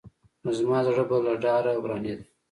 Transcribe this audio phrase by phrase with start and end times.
[0.43, 2.25] نو زما زړه به له ډاره ورانېده.